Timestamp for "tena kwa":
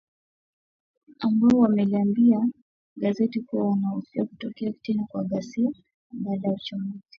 4.81-5.23